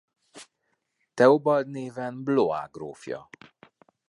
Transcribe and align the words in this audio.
Theobald 1.15 1.67
néven 1.75 2.13
Blois 2.25 2.67
grófja. 2.75 3.21